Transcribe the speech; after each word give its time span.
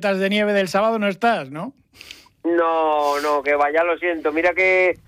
de 0.00 0.30
nieve 0.30 0.52
del 0.52 0.68
sábado 0.68 0.98
no 0.98 1.06
estás, 1.06 1.50
¿no? 1.50 1.74
No, 2.44 3.20
no, 3.20 3.42
que 3.42 3.54
vaya, 3.54 3.84
lo 3.84 3.98
siento. 3.98 4.32
Mira 4.32 4.52
que, 4.54 4.98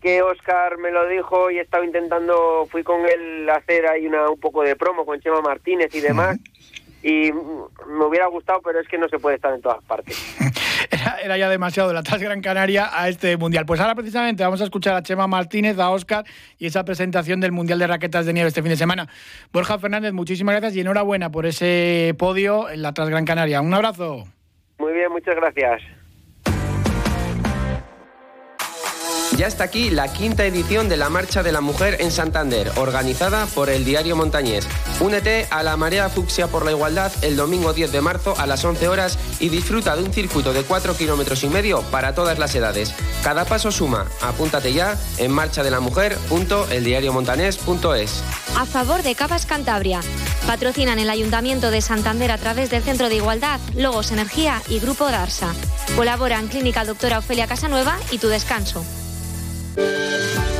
que 0.00 0.22
Oscar 0.22 0.78
me 0.78 0.90
lo 0.90 1.08
dijo 1.08 1.50
y 1.50 1.58
he 1.58 1.62
estado 1.62 1.82
intentando, 1.82 2.66
fui 2.70 2.82
con 2.82 3.00
él 3.06 3.48
a 3.48 3.56
hacer 3.56 3.86
ahí 3.86 4.06
una, 4.06 4.28
un 4.28 4.38
poco 4.38 4.62
de 4.62 4.76
promo 4.76 5.04
con 5.04 5.20
Chema 5.20 5.40
Martínez 5.40 5.94
y 5.94 6.00
demás. 6.00 6.38
Y 7.02 7.32
me 7.32 8.04
hubiera 8.06 8.26
gustado, 8.28 8.62
pero 8.62 8.80
es 8.80 8.88
que 8.88 8.96
no 8.96 9.08
se 9.08 9.18
puede 9.18 9.36
estar 9.36 9.52
en 9.52 9.60
todas 9.60 9.82
partes. 9.84 10.16
Era, 11.22 11.36
ya 11.36 11.48
demasiado 11.48 11.88
de 11.88 11.94
la 11.94 12.02
Gran 12.02 12.40
Canaria 12.40 12.88
a 12.92 13.08
este 13.08 13.36
Mundial. 13.36 13.66
Pues 13.66 13.80
ahora 13.80 13.94
precisamente 13.94 14.42
vamos 14.42 14.60
a 14.60 14.64
escuchar 14.64 14.94
a 14.94 15.02
Chema 15.02 15.26
Martínez, 15.26 15.78
a 15.78 15.90
Oscar 15.90 16.24
y 16.58 16.66
esa 16.66 16.84
presentación 16.84 17.40
del 17.40 17.52
Mundial 17.52 17.78
de 17.78 17.86
Raquetas 17.86 18.24
de 18.24 18.32
Nieve 18.32 18.48
este 18.48 18.62
fin 18.62 18.70
de 18.70 18.76
semana. 18.76 19.08
Borja 19.52 19.78
Fernández, 19.78 20.12
muchísimas 20.12 20.54
gracias 20.54 20.76
y 20.76 20.80
enhorabuena 20.80 21.30
por 21.30 21.44
ese 21.44 22.14
podio 22.18 22.70
en 22.70 22.82
la 22.82 22.92
Gran 22.92 23.24
Canaria. 23.24 23.60
Un 23.60 23.74
abrazo. 23.74 24.24
Muy 24.94 25.00
bien, 25.00 25.10
muchas 25.10 25.34
gracias. 25.34 25.82
Ya 29.36 29.48
está 29.48 29.64
aquí 29.64 29.90
la 29.90 30.12
quinta 30.12 30.44
edición 30.44 30.88
de 30.88 30.96
la 30.96 31.08
Marcha 31.08 31.42
de 31.42 31.50
la 31.50 31.60
Mujer 31.60 31.96
en 31.98 32.12
Santander, 32.12 32.70
organizada 32.76 33.46
por 33.46 33.70
el 33.70 33.84
Diario 33.84 34.14
Montañés. 34.14 34.68
Únete 35.00 35.48
a 35.50 35.64
la 35.64 35.76
Marea 35.76 36.08
Fucsia 36.08 36.46
por 36.46 36.64
la 36.64 36.70
Igualdad 36.70 37.10
el 37.22 37.34
domingo 37.34 37.72
10 37.72 37.90
de 37.90 38.00
marzo 38.00 38.36
a 38.38 38.46
las 38.46 38.64
11 38.64 38.86
horas 38.86 39.18
y 39.40 39.48
disfruta 39.48 39.96
de 39.96 40.04
un 40.04 40.12
circuito 40.12 40.52
de 40.52 40.62
4 40.62 40.96
kilómetros 40.96 41.42
y 41.42 41.48
medio 41.48 41.82
para 41.90 42.14
todas 42.14 42.38
las 42.38 42.54
edades. 42.54 42.94
Cada 43.24 43.46
paso 43.46 43.72
suma. 43.72 44.06
Apúntate 44.22 44.72
ya 44.72 44.96
en 45.18 45.32
marchadelamujer.eldiariomontanés.es. 45.32 48.22
A 48.56 48.64
favor 48.64 49.02
de 49.02 49.16
Cavas 49.16 49.44
Cantabria. 49.44 50.02
Patrocinan 50.46 50.98
el 50.98 51.08
Ayuntamiento 51.08 51.70
de 51.70 51.80
Santander 51.80 52.30
a 52.30 52.38
través 52.38 52.70
del 52.70 52.82
Centro 52.82 53.08
de 53.08 53.16
Igualdad, 53.16 53.60
Logos 53.76 54.12
Energía 54.12 54.60
y 54.68 54.78
Grupo 54.78 55.10
Darsa. 55.10 55.54
Colaboran 55.96 56.48
Clínica 56.48 56.84
Doctora 56.84 57.18
Ofelia 57.18 57.46
Casanueva 57.46 57.96
y 58.10 58.18
Tu 58.18 58.28
Descanso. 58.28 58.84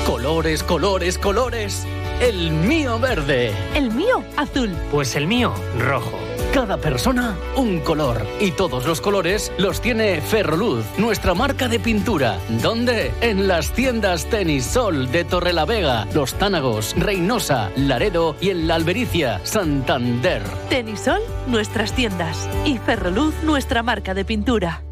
Colores, 0.06 0.62
colores, 0.62 1.18
colores. 1.18 1.84
El 2.20 2.50
mío 2.50 2.98
verde. 2.98 3.52
El 3.74 3.90
mío 3.90 4.24
azul. 4.36 4.70
Pues 4.90 5.16
el 5.16 5.26
mío 5.26 5.52
rojo. 5.78 6.23
Cada 6.54 6.76
persona 6.76 7.36
un 7.56 7.80
color 7.80 8.24
y 8.38 8.52
todos 8.52 8.86
los 8.86 9.00
colores 9.00 9.50
los 9.58 9.80
tiene 9.80 10.20
Ferroluz, 10.20 10.84
nuestra 10.98 11.34
marca 11.34 11.66
de 11.66 11.80
pintura. 11.80 12.38
¿Dónde? 12.62 13.12
En 13.22 13.48
las 13.48 13.72
tiendas 13.72 14.26
Tenis 14.26 14.64
Sol 14.64 15.10
de 15.10 15.24
Torrelavega, 15.24 16.06
Los 16.14 16.34
Tánagos, 16.34 16.94
Reynosa, 16.96 17.72
Laredo 17.74 18.36
y 18.40 18.50
en 18.50 18.68
la 18.68 18.76
Albericia, 18.76 19.40
Santander. 19.42 20.44
Tenisol, 20.70 21.22
nuestras 21.48 21.92
tiendas 21.92 22.48
y 22.64 22.78
Ferroluz, 22.78 23.34
nuestra 23.42 23.82
marca 23.82 24.14
de 24.14 24.24
pintura. 24.24 24.84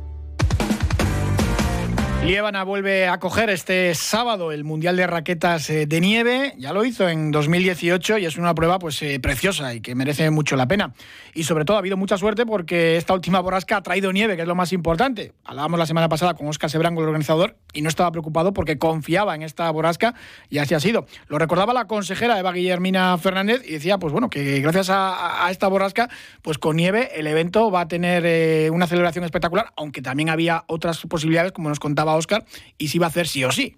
Liébana 2.24 2.62
vuelve 2.62 3.08
a 3.08 3.18
coger 3.18 3.50
este 3.50 3.92
sábado 3.96 4.52
el 4.52 4.62
Mundial 4.62 4.96
de 4.96 5.08
Raquetas 5.08 5.68
eh, 5.70 5.86
de 5.86 6.00
Nieve. 6.00 6.54
Ya 6.56 6.72
lo 6.72 6.84
hizo 6.84 7.08
en 7.08 7.32
2018 7.32 8.18
y 8.18 8.26
es 8.26 8.36
una 8.36 8.54
prueba 8.54 8.78
pues 8.78 9.02
eh, 9.02 9.18
preciosa 9.18 9.74
y 9.74 9.80
que 9.80 9.96
merece 9.96 10.30
mucho 10.30 10.54
la 10.54 10.68
pena. 10.68 10.94
Y 11.34 11.42
sobre 11.42 11.64
todo 11.64 11.76
ha 11.76 11.80
habido 11.80 11.96
mucha 11.96 12.16
suerte 12.18 12.46
porque 12.46 12.96
esta 12.96 13.12
última 13.12 13.40
borrasca 13.40 13.78
ha 13.78 13.82
traído 13.82 14.12
nieve, 14.12 14.36
que 14.36 14.42
es 14.42 14.48
lo 14.48 14.54
más 14.54 14.72
importante. 14.72 15.32
Hablábamos 15.44 15.80
la 15.80 15.86
semana 15.86 16.08
pasada 16.08 16.34
con 16.34 16.46
Oscar 16.46 16.70
Sebrango, 16.70 17.00
el 17.00 17.08
organizador, 17.08 17.56
y 17.72 17.82
no 17.82 17.88
estaba 17.88 18.12
preocupado 18.12 18.52
porque 18.52 18.78
confiaba 18.78 19.34
en 19.34 19.42
esta 19.42 19.68
borrasca 19.72 20.14
y 20.48 20.58
así 20.58 20.74
ha 20.74 20.80
sido. 20.80 21.06
Lo 21.26 21.38
recordaba 21.38 21.72
la 21.72 21.88
consejera 21.88 22.38
Eva 22.38 22.52
Guillermina 22.52 23.18
Fernández 23.18 23.62
y 23.66 23.72
decía, 23.72 23.98
pues 23.98 24.12
bueno, 24.12 24.30
que 24.30 24.60
gracias 24.60 24.90
a, 24.90 25.48
esta 25.50 25.66
borrasca, 25.66 26.08
pues 26.42 26.58
con 26.58 26.76
nieve 26.76 27.10
el 27.18 27.26
evento 27.26 27.72
va 27.72 27.80
a 27.80 27.88
tener 27.88 28.22
eh, 28.24 28.70
una 28.70 28.86
celebración 28.86 29.24
espectacular, 29.24 29.72
aunque 29.76 30.02
también 30.02 30.28
había 30.28 30.62
otras 30.68 31.00
posibilidades, 31.00 31.50
como 31.50 31.68
nos 31.68 31.80
contaba 31.80 32.11
Oscar, 32.14 32.44
y 32.78 32.88
si 32.88 32.98
va 32.98 33.06
a 33.06 33.08
hacer 33.10 33.28
sí 33.28 33.44
o 33.44 33.52
sí. 33.52 33.76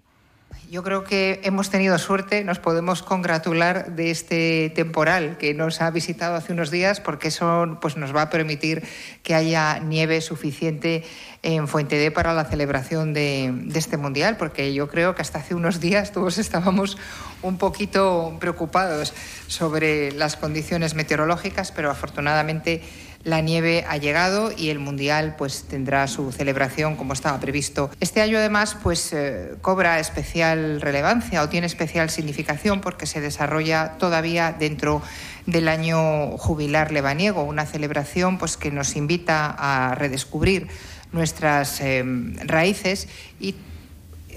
Yo 0.71 0.81
creo 0.81 1.03
que 1.03 1.41
hemos 1.43 1.69
tenido 1.69 1.97
suerte, 1.99 2.43
nos 2.43 2.57
podemos 2.57 3.03
congratular 3.03 3.95
de 3.95 4.09
este 4.09 4.71
temporal 4.73 5.37
que 5.37 5.53
nos 5.53 5.79
ha 5.79 5.91
visitado 5.91 6.35
hace 6.35 6.53
unos 6.53 6.71
días, 6.71 6.99
porque 6.99 7.27
eso 7.27 7.77
pues, 7.81 7.97
nos 7.97 8.15
va 8.15 8.23
a 8.23 8.29
permitir 8.31 8.83
que 9.21 9.35
haya 9.35 9.77
nieve 9.79 10.21
suficiente 10.21 11.03
en 11.43 11.67
Fuente 11.67 11.97
D 11.97 12.09
para 12.09 12.33
la 12.33 12.45
celebración 12.45 13.13
de, 13.13 13.53
este 13.75 13.97
mundial, 13.97 14.37
porque 14.37 14.73
yo 14.73 14.87
creo 14.87 15.13
que 15.13 15.21
hasta 15.21 15.37
hace 15.39 15.53
unos 15.53 15.79
días 15.79 16.11
todos 16.11 16.37
estábamos 16.39 16.97
un 17.43 17.59
poquito 17.59 18.35
preocupados 18.39 19.13
sobre 19.45 20.11
las 20.13 20.35
condiciones 20.35 20.95
meteorológicas, 20.95 21.71
pero 21.71 21.91
afortunadamente 21.91 22.81
la 23.25 23.41
nieve 23.41 23.83
ha 23.89 23.97
llegado 23.97 24.51
y 24.55 24.69
el 24.69 24.77
Mundial 24.77 25.35
pues 25.35 25.63
tendrá 25.63 26.07
su 26.07 26.31
celebración 26.31 26.95
como 26.95 27.11
estaba 27.11 27.39
previsto. 27.39 27.89
Este 27.99 28.21
año 28.21 28.37
además 28.37 28.77
pues 28.81 29.11
eh, 29.13 29.55
cobra 29.61 29.99
especial 29.99 30.79
relevancia 30.79 31.41
o 31.41 31.49
tiene 31.49 31.65
especial 31.65 32.11
significación 32.11 32.81
porque 32.81 33.07
se 33.07 33.21
desarrolla 33.21 33.97
todavía 33.97 34.55
dentro 34.57 35.01
del 35.47 35.67
año 35.67 36.37
jubilar 36.37 36.91
lebaniego, 36.91 37.43
una 37.43 37.65
celebración 37.65 38.37
pues 38.37 38.57
que 38.57 38.69
nos 38.69 38.95
invita 38.95 39.55
a 39.57 39.95
redescubrir 39.95 40.67
nuestras 41.11 41.81
eh, 41.81 42.03
raíces 42.45 43.07
y 43.39 43.55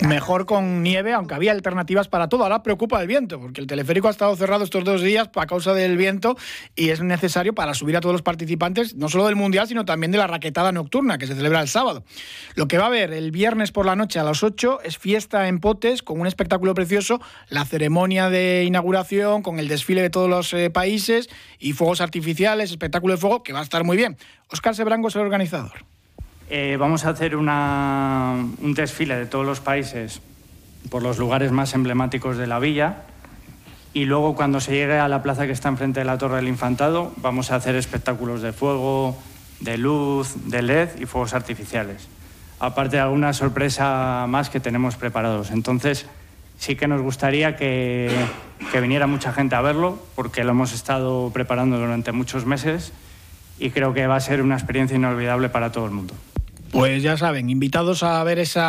Mejor 0.06 0.46
con 0.46 0.84
nieve, 0.84 1.12
aunque 1.12 1.34
había 1.34 1.50
alternativas 1.50 2.06
para 2.06 2.28
todo. 2.28 2.44
Ahora 2.44 2.62
preocupa 2.62 3.00
el 3.02 3.08
viento, 3.08 3.40
porque 3.40 3.60
el 3.60 3.66
teleférico 3.66 4.06
ha 4.06 4.12
estado 4.12 4.34
cerrado 4.36 4.62
estos 4.62 4.84
dos 4.84 5.02
días 5.02 5.28
a 5.34 5.46
causa 5.46 5.74
del 5.74 5.96
viento 5.96 6.36
y 6.76 6.90
es 6.90 7.02
necesario 7.02 7.52
para 7.52 7.74
subir 7.74 7.96
a 7.96 8.00
todos 8.00 8.12
los 8.12 8.22
participantes, 8.22 8.94
no 8.94 9.08
solo 9.08 9.26
del 9.26 9.34
Mundial, 9.34 9.66
sino 9.66 9.84
también 9.84 10.12
de 10.12 10.18
la 10.18 10.28
raquetada 10.28 10.70
nocturna, 10.70 11.18
que 11.18 11.26
se 11.26 11.34
celebra 11.34 11.60
el 11.60 11.68
sábado. 11.68 12.04
Lo 12.54 12.68
que 12.68 12.78
va 12.78 12.84
a 12.84 12.86
haber 12.86 13.12
el 13.12 13.32
viernes 13.32 13.72
por 13.72 13.86
la 13.86 13.96
noche 13.96 14.20
a 14.20 14.24
las 14.24 14.44
8 14.44 14.80
es 14.84 14.98
fiesta 14.98 15.48
en 15.48 15.58
Potes, 15.58 16.02
con 16.02 16.20
un 16.20 16.28
espectáculo 16.28 16.74
precioso, 16.74 17.20
la 17.48 17.64
ceremonia 17.64 18.30
de 18.30 18.64
inauguración, 18.64 19.42
con 19.42 19.58
el 19.58 19.66
desfile 19.66 20.02
de 20.02 20.10
todos 20.10 20.30
los 20.30 20.54
eh, 20.54 20.70
países 20.70 21.28
y 21.58 21.72
fuegos 21.72 22.00
artificiales, 22.00 22.70
espectáculo 22.70 23.14
de 23.14 23.20
fuego, 23.20 23.42
que 23.42 23.52
va 23.52 23.60
a 23.60 23.64
estar 23.64 23.82
muy 23.82 23.96
bien. 23.96 24.16
Oscar 24.48 24.76
Sebrango 24.76 25.08
es 25.08 25.16
el 25.16 25.22
organizador. 25.22 25.84
Eh, 26.50 26.78
vamos 26.80 27.04
a 27.04 27.10
hacer 27.10 27.36
un 27.36 28.74
desfile 28.74 29.16
de 29.16 29.26
todos 29.26 29.44
los 29.44 29.60
países 29.60 30.22
por 30.88 31.02
los 31.02 31.18
lugares 31.18 31.52
más 31.52 31.74
emblemáticos 31.74 32.38
de 32.38 32.46
la 32.46 32.58
villa 32.58 33.02
y 33.92 34.06
luego 34.06 34.34
cuando 34.34 34.58
se 34.58 34.72
llegue 34.72 34.98
a 34.98 35.08
la 35.08 35.22
plaza 35.22 35.44
que 35.44 35.52
está 35.52 35.68
enfrente 35.68 36.00
de 36.00 36.06
la 36.06 36.16
Torre 36.16 36.36
del 36.36 36.48
Infantado 36.48 37.12
vamos 37.18 37.50
a 37.50 37.56
hacer 37.56 37.74
espectáculos 37.74 38.40
de 38.40 38.54
fuego, 38.54 39.14
de 39.60 39.76
luz, 39.76 40.36
de 40.46 40.62
LED 40.62 40.88
y 40.98 41.04
fuegos 41.04 41.34
artificiales. 41.34 42.08
Aparte 42.60 42.96
de 42.96 43.02
alguna 43.02 43.34
sorpresa 43.34 44.24
más 44.26 44.48
que 44.48 44.58
tenemos 44.58 44.96
preparados. 44.96 45.50
Entonces 45.50 46.06
sí 46.58 46.76
que 46.76 46.88
nos 46.88 47.02
gustaría 47.02 47.56
que, 47.56 48.10
que 48.72 48.80
viniera 48.80 49.06
mucha 49.06 49.34
gente 49.34 49.54
a 49.54 49.60
verlo 49.60 49.98
porque 50.14 50.44
lo 50.44 50.52
hemos 50.52 50.72
estado 50.72 51.30
preparando 51.30 51.78
durante 51.78 52.12
muchos 52.12 52.46
meses 52.46 52.94
y 53.58 53.70
creo 53.70 53.92
que 53.92 54.06
va 54.06 54.16
a 54.16 54.20
ser 54.20 54.40
una 54.40 54.54
experiencia 54.54 54.96
inolvidable 54.96 55.50
para 55.50 55.72
todo 55.72 55.84
el 55.84 55.90
mundo. 55.90 56.14
Pues 56.70 57.02
ya 57.02 57.16
saben, 57.16 57.48
invitados 57.48 58.02
a 58.02 58.22
ver 58.24 58.38
ese 58.38 58.60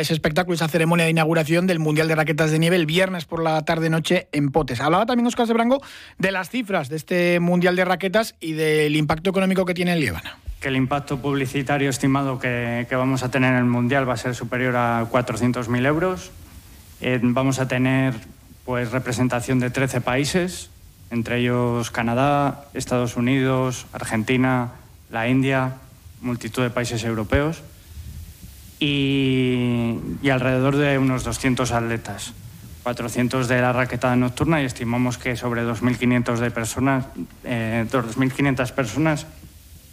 espectáculo, 0.00 0.54
esa 0.54 0.66
ceremonia 0.66 1.04
de 1.04 1.12
inauguración 1.12 1.66
del 1.66 1.78
Mundial 1.78 2.08
de 2.08 2.16
Raquetas 2.16 2.50
de 2.50 2.58
Nieve 2.58 2.76
el 2.76 2.86
viernes 2.86 3.26
por 3.26 3.42
la 3.42 3.64
tarde-noche 3.64 4.28
en 4.32 4.50
Potes. 4.50 4.80
Hablaba 4.80 5.06
también 5.06 5.26
Oscar 5.26 5.46
Sebrango 5.46 5.80
de 6.18 6.32
las 6.32 6.50
cifras 6.50 6.88
de 6.88 6.96
este 6.96 7.38
Mundial 7.38 7.76
de 7.76 7.84
Raquetas 7.84 8.34
y 8.40 8.52
del 8.52 8.96
impacto 8.96 9.30
económico 9.30 9.64
que 9.64 9.74
tiene 9.74 9.92
en 9.92 10.00
Líbana. 10.00 10.36
Que 10.60 10.68
el 10.68 10.76
impacto 10.76 11.18
publicitario 11.18 11.88
estimado 11.88 12.40
que, 12.40 12.86
vamos 12.90 13.22
a 13.22 13.30
tener 13.30 13.52
en 13.52 13.58
el 13.60 13.64
Mundial 13.66 14.08
va 14.08 14.14
a 14.14 14.18
ser 14.18 14.34
superior 14.34 14.74
a 14.74 15.06
400.000 15.08 15.86
euros. 15.86 16.32
Eh, 17.00 17.20
vamos 17.22 17.60
a 17.60 17.68
tener 17.68 18.14
pues, 18.64 18.90
representación 18.90 19.60
de 19.60 19.70
13 19.70 20.00
países, 20.00 20.70
entre 21.12 21.38
ellos 21.38 21.92
Canadá, 21.92 22.64
Estados 22.74 23.16
Unidos, 23.16 23.86
Argentina, 23.92 24.72
la 25.10 25.28
India, 25.28 25.74
multitud 26.20 26.62
de 26.62 26.70
países 26.70 27.04
europeos 27.04 27.62
y, 28.80 29.98
alrededor 30.30 30.76
de 30.76 30.98
unos 30.98 31.24
200 31.24 31.72
atletas. 31.72 32.32
400 32.82 33.48
de 33.48 33.60
la 33.60 33.72
raquetada 33.72 34.16
nocturna 34.16 34.62
y 34.62 34.64
estimamos 34.64 35.18
que 35.18 35.36
sobre 35.36 35.62
2.500 35.62 36.38
de 36.38 36.50
personas, 36.50 37.06
eh, 37.44 37.84
2.500 37.90 38.72
personas 38.72 39.26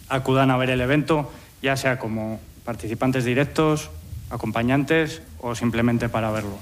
acudan 0.08 0.50
a 0.50 0.56
ver 0.56 0.70
el 0.70 0.80
evento, 0.80 1.30
ya 1.62 1.76
sea 1.76 1.98
como 1.98 2.40
participantes 2.64 3.24
directos, 3.24 3.90
acompañantes 4.30 5.20
o 5.40 5.54
simplemente 5.54 6.08
para 6.08 6.30
verlo. 6.30 6.58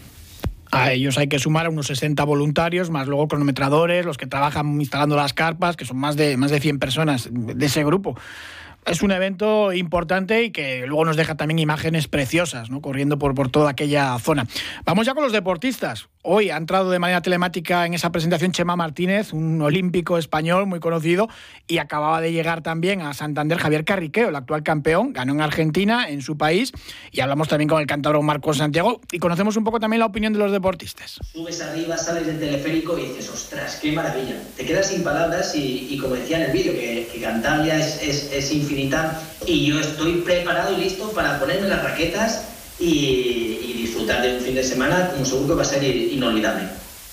A 0.73 0.91
ellos 0.91 1.19
hay 1.19 1.29
que 1.29 1.39
sumar 1.39 1.67
a 1.67 1.71
unos 1.71 1.87
60 1.87 2.25
voluntarios, 2.25 2.91
más 2.91 3.07
luego 3.07 3.29
cronometradores, 3.29 4.05
los 4.05 4.19
que 4.19 4.27
trabajan 4.27 4.81
instalando 4.81 5.15
las 5.15 5.33
carpas, 5.33 5.77
que 5.77 5.85
son 5.85 5.99
más 5.99 6.17
de, 6.17 6.37
más 6.37 6.51
de 6.51 6.59
100 6.59 6.81
personas 6.81 7.29
de 7.31 7.67
ese 7.67 7.85
grupo. 7.85 8.17
Es 8.87 9.03
un 9.03 9.13
evento 9.13 9.73
importante 9.73 10.45
y 10.45 10.51
que 10.51 10.87
luego 10.87 11.05
nos 11.05 11.17
deja 11.17 11.37
también 11.37 11.59
imágenes 11.59 12.09
preciosas, 12.09 12.71
¿no? 12.71 12.81
Corriendo 12.81 13.19
por, 13.19 13.35
por 13.35 13.51
toda 13.51 13.71
aquella 13.71 14.19
zona. 14.19 14.47
Vamos 14.85 15.07
ya 15.07 15.15
con 15.15 15.23
los 15.23 15.33
deportistas. 15.33 16.09
Hoy 16.27 16.49
ha 16.49 16.57
entrado 16.57 16.91
de 16.91 16.99
manera 16.99 17.21
telemática 17.21 17.85
en 17.85 17.93
esa 17.93 18.11
presentación 18.11 18.51
Chema 18.51 18.77
Martínez, 18.77 19.35
un 19.35 19.61
olímpico 19.61 20.17
español 20.17 20.65
muy 20.65 20.81
conocido, 20.81 21.29
y 21.67 21.77
acababa 21.77 22.23
de 22.23 22.33
llegar 22.33 22.63
también 22.63 23.03
a 23.03 23.13
Santander 23.13 23.59
Javier 23.59 23.85
Carriqueo, 23.85 24.31
el 24.31 24.37
actual 24.37 24.63
campeón, 24.63 25.13
ganó 25.13 25.35
en 25.35 25.43
Argentina, 25.43 26.09
en 26.09 26.23
su 26.23 26.39
país, 26.39 26.73
y 27.13 27.21
hablamos 27.21 27.49
también 27.49 27.69
con 27.69 27.79
el 27.79 27.87
cantador 27.87 28.23
Marcos 28.23 28.57
Santiago 28.57 29.03
y 29.13 29.19
conocemos 29.19 29.59
un 29.59 29.65
poco 29.65 29.81
también 29.81 30.01
la 30.01 30.07
opinión 30.07 30.33
de 30.33 30.39
los 30.39 30.51
deportistas. 30.51 31.19
Subes 31.31 31.61
arriba, 31.61 31.99
sales 31.99 32.27
del 32.27 32.41
teleférico 32.41 32.99
y 32.99 33.03
dices, 33.09 33.29
ostras, 33.29 33.79
qué 33.83 33.93
maravilla. 33.93 34.41
Te 34.57 34.65
quedas 34.65 34.89
sin 34.89 35.05
palabras 35.05 35.55
y, 35.55 35.99
como 36.01 36.15
decía 36.15 36.39
en 36.39 36.45
el 36.45 36.53
vídeo, 36.53 36.73
que, 36.73 37.07
que 37.13 37.21
Cantabria 37.21 37.79
es, 37.79 38.03
es, 38.03 38.33
es 38.33 38.51
infinita 38.51 39.21
y 39.47 39.67
yo 39.67 39.79
estoy 39.79 40.23
preparado 40.23 40.75
y 40.75 40.85
listo 40.85 41.13
para 41.13 41.39
ponerme 41.39 41.69
las 41.69 41.85
raquetas 41.85 42.54
y, 42.79 43.83
disfrutar 43.85 44.23
de 44.23 44.37
un 44.37 44.41
fin 44.41 44.55
de 44.55 44.65
semana 44.65 45.11
como 45.11 45.25
seguro 45.25 45.49
que 45.49 45.55
va 45.55 45.63
a 45.63 45.67
ser 45.67 45.85
inolvidable. 45.85 46.65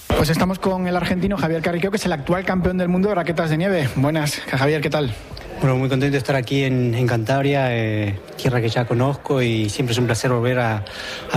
Pues 0.08 0.30
estamos 0.30 0.60
con 0.60 0.88
el 0.88 0.96
argentino 0.96 1.38
Javier 1.38 1.62
Carriqueo, 1.62 1.92
que 1.92 1.98
es 1.98 2.06
el 2.06 2.14
actual 2.14 2.46
campeón 2.46 2.78
del 2.78 2.90
mundo 2.90 3.10
de 3.10 3.16
raquetas 3.16 3.50
de 3.50 3.58
nieve. 3.58 3.90
Buenas, 3.96 4.36
Javier, 4.36 4.82
¿qué 4.82 4.90
tal? 4.90 5.14
Bueno, 5.62 5.76
muy 5.76 5.90
contento 5.90 6.14
de 6.14 6.18
estar 6.18 6.36
aquí 6.36 6.64
en, 6.64 7.06
Cantabria, 7.06 7.68
eh, 7.70 8.20
tierra 8.36 8.62
que 8.62 8.70
ya 8.70 8.86
conozco 8.86 9.44
y 9.44 9.70
siempre 9.70 9.94
es 9.94 10.00
un 10.00 10.08
placer 10.08 10.32
volver 10.32 10.58
a, 10.58 10.84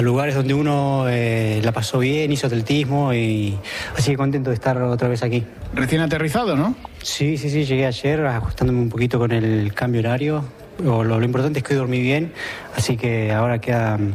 lugares 0.00 0.34
donde 0.34 0.54
uno 0.54 1.04
eh, 1.08 1.60
la 1.62 1.72
pasó 1.72 1.98
bien, 1.98 2.32
hizo 2.32 2.46
atletismo 2.46 3.12
y 3.12 3.58
así 3.94 4.12
que 4.12 4.16
contento 4.16 4.48
de 4.48 4.54
estar 4.54 4.80
otra 4.80 5.08
vez 5.08 5.22
aquí. 5.22 5.44
Recién 5.74 6.00
aterrizado, 6.00 6.56
¿no? 6.56 6.74
Sí, 7.02 7.36
sí, 7.36 7.50
sí, 7.50 7.66
llegué 7.66 7.84
ayer 7.84 8.24
ajustándome 8.24 8.80
un 8.80 8.88
poquito 8.88 9.18
con 9.18 9.30
el 9.30 9.74
cambio 9.74 10.00
horario, 10.00 10.42
lo, 10.82 11.22
importante 11.22 11.60
es 11.60 11.64
que 11.64 11.74
hoy 11.74 11.78
dormí 11.78 12.00
bien, 12.00 12.32
así 12.76 12.96
que 12.96 13.32
ahora 13.32 13.60
queda 13.60 13.96
mm, 13.96 14.14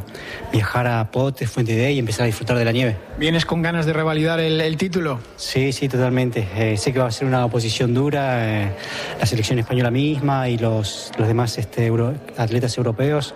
viajar 0.51 0.87
a 0.87 1.11
Potes, 1.11 1.49
Fuente 1.49 1.75
de 1.75 1.91
y 1.91 1.99
empezar 1.99 2.23
a 2.23 2.25
disfrutar 2.27 2.57
de 2.57 2.65
la 2.65 2.71
nieve. 2.71 2.97
¿Vienes 3.17 3.45
con 3.45 3.61
ganas 3.61 3.85
de 3.85 3.93
revalidar 3.93 4.39
el, 4.39 4.77
título? 4.77 5.19
Sí, 5.35 5.71
sí, 5.71 5.89
totalmente. 5.89 6.47
Eh, 6.55 6.77
sé 6.77 6.93
que 6.93 6.99
va 6.99 7.07
a 7.07 7.11
ser 7.11 7.27
una 7.27 7.45
oposición 7.45 7.93
dura, 7.93 8.63
eh, 8.63 8.71
la 9.19 9.25
selección 9.25 9.59
española 9.59 9.91
misma 9.91 10.49
y 10.49 10.57
los, 10.57 11.11
los 11.17 11.27
demás 11.27 11.57
este, 11.57 11.91
atletas 12.37 12.77
europeos 12.77 13.35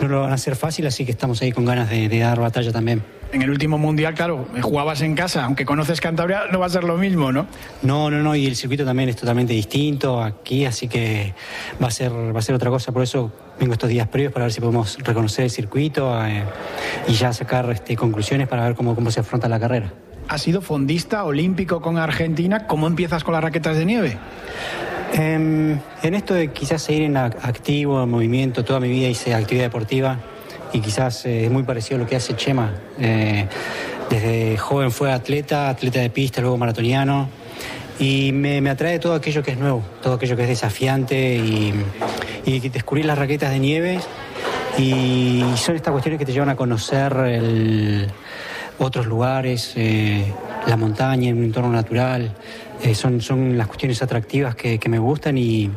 no 0.00 0.08
lo 0.08 0.20
van 0.22 0.30
a 0.30 0.34
hacer 0.34 0.56
fácil, 0.56 0.86
así 0.86 1.04
que 1.04 1.10
estamos 1.10 1.42
ahí 1.42 1.52
con 1.52 1.64
ganas 1.64 1.90
de 1.90 2.08
dar 2.18 2.40
batalla 2.40 2.72
también 2.72 3.17
en 3.32 3.42
el 3.42 3.50
último 3.50 3.78
mundial, 3.78 4.14
claro, 4.14 4.46
jugabas 4.62 5.02
en 5.02 5.14
casa, 5.14 5.44
aunque 5.44 5.64
conoces 5.64 6.00
Cantabria, 6.00 6.42
no 6.50 6.58
va 6.58 6.66
a 6.66 6.70
ser 6.70 6.84
lo 6.84 6.96
mismo, 6.96 7.32
¿no? 7.32 7.46
No, 7.82 8.10
no, 8.10 8.22
no, 8.22 8.34
y 8.34 8.46
el 8.46 8.56
circuito 8.56 8.84
también 8.84 9.08
es 9.08 9.16
totalmente 9.16 9.52
distinto 9.52 10.22
aquí, 10.22 10.64
así 10.64 10.88
que 10.88 11.34
va 11.82 11.88
a 11.88 11.90
ser, 11.90 12.12
va 12.12 12.38
a 12.38 12.42
ser 12.42 12.54
otra 12.54 12.70
cosa. 12.70 12.92
Por 12.92 13.02
eso 13.02 13.32
vengo 13.60 13.72
estos 13.72 13.90
días 13.90 14.08
previos 14.08 14.32
para 14.32 14.46
ver 14.46 14.52
si 14.52 14.60
podemos 14.60 14.98
reconocer 14.98 15.44
el 15.44 15.50
circuito 15.50 16.24
eh, 16.24 16.44
y 17.06 17.12
ya 17.12 17.32
sacar 17.32 17.70
este, 17.70 17.96
conclusiones 17.96 18.48
para 18.48 18.64
ver 18.64 18.74
cómo, 18.74 18.94
cómo 18.94 19.10
se 19.10 19.20
afronta 19.20 19.48
la 19.48 19.60
carrera. 19.60 19.92
¿Has 20.28 20.42
sido 20.42 20.60
fondista 20.60 21.24
olímpico 21.24 21.80
con 21.80 21.96
Argentina? 21.96 22.66
¿Cómo 22.66 22.86
empiezas 22.86 23.24
con 23.24 23.34
las 23.34 23.42
raquetas 23.42 23.76
de 23.76 23.84
nieve? 23.84 24.18
Em, 25.14 25.78
en 26.02 26.14
esto 26.14 26.34
de 26.34 26.52
quizás 26.52 26.82
seguir 26.82 27.02
en 27.02 27.16
activo, 27.16 28.02
en 28.02 28.10
movimiento, 28.10 28.64
toda 28.64 28.78
mi 28.78 28.88
vida 28.88 29.08
hice 29.08 29.34
actividad 29.34 29.64
deportiva 29.64 30.18
y 30.72 30.80
quizás 30.80 31.26
eh, 31.26 31.46
es 31.46 31.50
muy 31.50 31.62
parecido 31.62 31.96
a 31.96 32.00
lo 32.00 32.06
que 32.06 32.16
hace 32.16 32.36
Chema. 32.36 32.72
Eh, 32.98 33.46
desde 34.10 34.56
joven 34.56 34.90
fue 34.90 35.12
atleta, 35.12 35.68
atleta 35.68 36.00
de 36.00 36.10
pista, 36.10 36.40
luego 36.40 36.56
maratoniano. 36.56 37.28
Y 37.98 38.32
me, 38.32 38.68
atrae 38.70 38.98
todo 38.98 39.14
aquello 39.14 39.42
que 39.42 39.50
es 39.50 39.58
nuevo, 39.58 39.82
todo 40.02 40.14
aquello 40.14 40.36
que 40.36 40.42
es 40.42 40.48
desafiante 40.48 41.36
y, 41.36 41.72
descubrir 42.70 43.04
las 43.04 43.18
raquetas 43.18 43.50
de 43.50 43.58
nieve. 43.58 44.00
Y 44.78 45.42
son 45.56 45.74
estas 45.74 45.90
cuestiones 45.90 46.18
que 46.18 46.24
te 46.24 46.32
llevan 46.32 46.48
a 46.48 46.56
conocer 46.56 47.12
otros 48.78 49.06
lugares, 49.06 49.72
eh, 49.76 50.32
la 50.66 50.76
montaña, 50.76 51.32
un 51.32 51.44
entorno 51.44 51.70
natural. 51.70 52.32
Eh, 52.82 52.94
son, 52.94 53.20
son 53.20 53.58
las 53.58 53.66
cuestiones 53.66 54.00
atractivas 54.02 54.54
que, 54.54 54.80
me 54.88 54.98
gustan 54.98 55.36
y, 55.36 55.70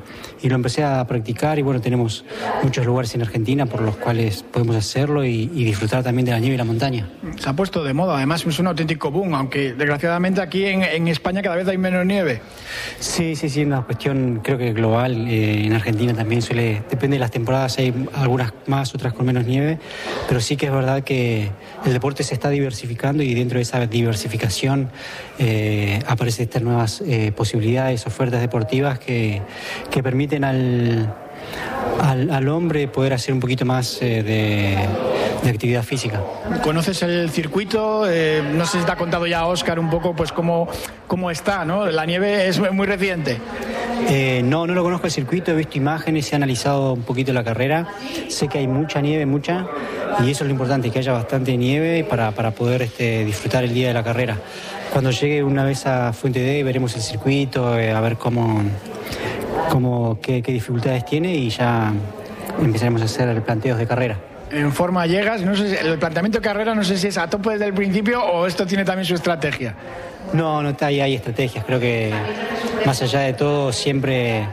lo 0.49 0.55
empecé 0.55 0.83
a 0.83 1.05
practicar 1.05 1.59
y 1.59 1.61
bueno, 1.61 1.81
tenemos 1.81 2.25
muchos 2.63 2.85
lugares 2.85 3.13
en 3.15 3.21
Argentina 3.21 3.65
por 3.65 3.81
los 3.81 3.95
cuales 3.95 4.43
podemos 4.43 4.75
hacerlo 4.75 5.23
y, 5.23 5.47
disfrutar 5.71 6.03
también 6.03 6.25
de 6.25 6.31
la 6.31 6.39
nieve 6.39 6.55
y 6.55 6.57
la 6.57 6.65
montaña. 6.65 7.07
Se 7.39 7.47
ha 7.47 7.53
puesto 7.53 7.83
de 7.83 7.93
moda, 7.93 8.17
además 8.17 8.45
es 8.45 8.59
un 8.59 8.67
auténtico 8.67 9.11
boom, 9.11 9.35
aunque 9.35 9.73
desgraciadamente 9.73 10.41
aquí 10.41 10.65
en, 10.65 11.07
España 11.07 11.41
cada 11.41 11.55
vez 11.55 11.67
hay 11.67 11.77
menos 11.77 12.05
nieve. 12.05 12.41
Sí, 12.99 13.35
sí, 13.35 13.49
sí, 13.49 13.63
una 13.63 13.83
cuestión 13.83 14.41
creo 14.43 14.57
que 14.57 14.73
global. 14.73 15.27
Eh, 15.27 15.65
en 15.65 15.73
Argentina 15.73 16.13
también 16.13 16.41
suele, 16.41 16.83
depende 16.89 17.15
de 17.15 17.19
las 17.19 17.31
temporadas, 17.31 17.77
hay 17.77 17.93
algunas 18.13 18.53
más, 18.67 18.93
otras 18.95 19.13
con 19.13 19.25
menos 19.25 19.45
nieve, 19.45 19.79
pero 20.27 20.39
sí 20.39 20.57
que 20.57 20.65
es 20.65 20.71
verdad 20.71 21.03
que 21.03 21.51
el 21.85 21.93
deporte 21.93 22.23
se 22.23 22.33
está 22.33 22.49
diversificando 22.49 23.23
y 23.23 23.33
dentro 23.33 23.57
de 23.57 23.63
esa 23.63 23.85
diversificación 23.85 24.89
eh, 25.39 26.01
aparecen 26.07 26.45
estas 26.45 26.61
nuevas 26.61 27.01
eh, 27.05 27.31
posibilidades, 27.31 28.05
ofertas 28.07 28.41
deportivas 28.41 28.99
que, 28.99 29.41
que 29.89 30.03
permiten 30.03 30.30
al, 30.37 31.13
al, 32.29 32.47
hombre 32.47 32.87
poder 32.87 33.13
hacer 33.13 33.33
un 33.33 33.39
poquito 33.39 33.65
más 33.65 34.01
eh, 34.01 34.23
de, 34.23 35.49
actividad 35.49 35.83
física. 35.83 36.21
¿Conoces 36.63 37.01
el 37.03 37.29
circuito? 37.29 38.09
Eh, 38.09 38.41
no 38.53 38.65
sé 38.65 38.79
si 38.79 38.85
te 38.85 38.91
ha 38.91 38.95
contado 38.95 39.27
ya 39.27 39.45
Oscar 39.45 39.79
un 39.79 39.89
poco 39.89 40.15
pues 40.15 40.31
cómo, 40.31 40.67
cómo 41.07 41.31
está, 41.31 41.65
¿no? 41.65 41.87
La 41.87 42.05
nieve 42.05 42.47
es 42.47 42.59
muy 42.71 42.87
reciente. 42.87 43.39
no, 44.43 44.67
no 44.67 44.73
lo 44.73 44.83
conozco 44.83 45.07
el 45.07 45.13
circuito, 45.13 45.51
he 45.51 45.55
visto 45.55 45.77
imágenes, 45.77 46.31
he 46.31 46.35
analizado 46.35 46.93
un 46.93 47.03
poquito 47.03 47.33
la 47.33 47.43
carrera. 47.43 47.87
Sé 48.29 48.47
que 48.47 48.59
hay 48.59 48.67
mucha 48.67 49.01
nieve, 49.01 49.25
mucha, 49.25 49.65
y 50.19 50.31
eso 50.31 50.43
es 50.43 50.47
lo 50.47 50.51
importante, 50.51 50.89
que 50.89 50.99
haya 50.99 51.13
bastante 51.13 51.57
nieve 51.57 52.03
para, 52.03 52.31
para 52.31 52.51
poder 52.51 52.83
este, 52.83 53.25
disfrutar 53.25 53.63
el 53.63 53.73
día 53.73 53.89
de 53.89 53.93
la 53.93 54.03
carrera. 54.03 54.37
Cuando 54.91 55.11
llegue 55.11 55.41
una 55.41 55.63
vez 55.63 55.85
a 55.85 56.11
Fuente 56.11 56.41
D 56.41 56.63
veremos 56.63 56.95
el 56.95 57.01
circuito, 57.01 57.79
eh, 57.79 57.91
a 57.91 58.01
ver 58.01 58.17
cómo, 58.17 58.61
cómo 59.69 60.19
qué, 60.21 60.41
dificultades 60.41 61.05
tiene 61.05 61.33
y 61.33 61.49
ya 61.49 61.93
empezaremos 62.61 63.01
a 63.01 63.05
hacer 63.05 63.41
planteos 63.43 63.77
de 63.77 63.87
carrera. 63.87 64.17
En 64.51 64.71
forma 64.73 65.05
llegas, 65.07 65.41
no 65.41 65.55
sé 65.55 65.79
el 65.79 65.97
planteamiento 65.97 66.39
de 66.39 66.43
carrera 66.43 66.75
no 66.75 66.83
sé 66.83 66.97
si 66.97 67.07
es 67.07 67.17
a 67.17 67.29
tope 67.29 67.51
desde 67.51 67.65
el 67.65 67.73
principio 67.73 68.21
o 68.21 68.45
esto 68.45 68.65
tiene 68.65 68.83
también 68.83 69.05
su 69.05 69.15
estrategia. 69.15 69.75
No, 70.33 70.61
no 70.61 70.69
está 70.69 70.87
ahí, 70.87 70.99
hay 70.99 71.15
estrategias. 71.15 71.63
Creo 71.65 71.79
que 71.79 72.11
más 72.85 73.01
allá 73.01 73.21
de 73.21 73.33
todo 73.33 73.71
siempre 73.71 74.45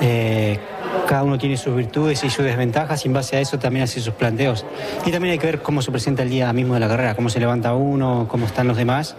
eh, 0.00 0.58
cada 1.06 1.22
uno 1.22 1.38
tiene 1.38 1.56
sus 1.56 1.74
virtudes 1.74 2.24
y 2.24 2.30
sus 2.30 2.44
desventajas 2.44 3.04
y 3.04 3.08
en 3.08 3.14
base 3.14 3.36
a 3.36 3.40
eso 3.40 3.58
también 3.58 3.84
hace 3.84 4.00
sus 4.00 4.14
planteos. 4.14 4.64
Y 5.04 5.10
también 5.10 5.32
hay 5.32 5.38
que 5.38 5.46
ver 5.46 5.62
cómo 5.62 5.82
se 5.82 5.90
presenta 5.90 6.22
el 6.22 6.30
día 6.30 6.52
mismo 6.52 6.74
de 6.74 6.80
la 6.80 6.88
carrera, 6.88 7.14
cómo 7.14 7.28
se 7.28 7.40
levanta 7.40 7.74
uno, 7.74 8.26
cómo 8.28 8.46
están 8.46 8.68
los 8.68 8.76
demás. 8.76 9.16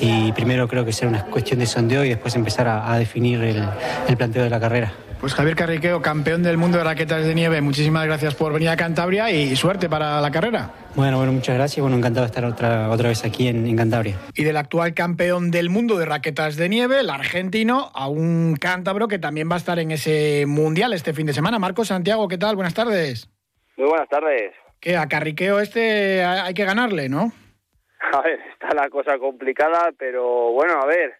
Y 0.00 0.32
primero 0.32 0.68
creo 0.68 0.84
que 0.84 0.92
será 0.92 1.08
una 1.08 1.24
cuestión 1.24 1.58
de 1.58 1.66
sondeo 1.66 2.04
y 2.04 2.10
después 2.10 2.34
empezar 2.36 2.68
a, 2.68 2.96
definir 2.98 3.42
el 3.42 4.16
planteo 4.16 4.44
de 4.44 4.50
la 4.50 4.60
carrera. 4.60 5.05
Pues 5.26 5.34
Javier 5.34 5.56
Carriqueo, 5.56 6.00
campeón 6.00 6.44
del 6.44 6.56
mundo 6.56 6.78
de 6.78 6.84
raquetas 6.84 7.26
de 7.26 7.34
nieve, 7.34 7.60
muchísimas 7.60 8.06
gracias 8.06 8.36
por 8.36 8.52
venir 8.52 8.68
a 8.68 8.76
Cantabria 8.76 9.28
y 9.28 9.56
suerte 9.56 9.88
para 9.88 10.20
la 10.20 10.30
carrera. 10.30 10.70
Bueno, 10.94 11.16
bueno, 11.16 11.32
muchas 11.32 11.56
gracias. 11.56 11.82
Bueno, 11.82 11.96
encantado 11.96 12.24
de 12.24 12.28
estar 12.28 12.44
otra, 12.44 12.88
otra 12.90 13.08
vez 13.08 13.24
aquí 13.24 13.48
en, 13.48 13.76
Cantabria. 13.76 14.14
Y 14.36 14.44
del 14.44 14.56
actual 14.56 14.94
campeón 14.94 15.50
del 15.50 15.68
mundo 15.68 15.98
de 15.98 16.06
raquetas 16.06 16.54
de 16.54 16.68
nieve, 16.68 17.00
el 17.00 17.10
argentino, 17.10 17.90
a 17.92 18.06
un 18.06 18.54
cántabro 18.54 19.08
que 19.08 19.18
también 19.18 19.50
va 19.50 19.54
a 19.54 19.58
estar 19.58 19.80
en 19.80 19.90
ese 19.90 20.44
mundial 20.46 20.92
este 20.92 21.12
fin 21.12 21.26
de 21.26 21.32
semana. 21.32 21.58
Marco 21.58 21.84
Santiago, 21.84 22.28
¿qué 22.28 22.38
tal? 22.38 22.54
Buenas 22.54 22.74
tardes. 22.74 23.28
Muy 23.76 23.88
buenas 23.88 24.08
tardes. 24.08 24.52
Que 24.78 24.96
a 24.96 25.08
Carriqueo 25.08 25.58
este 25.58 26.22
hay 26.22 26.54
que 26.54 26.64
ganarle, 26.64 27.08
¿no? 27.08 27.32
A 28.12 28.20
ver, 28.20 28.38
está 28.52 28.72
la 28.76 28.88
cosa 28.90 29.18
complicada, 29.18 29.90
pero 29.98 30.52
bueno, 30.52 30.80
a 30.80 30.86
ver, 30.86 31.14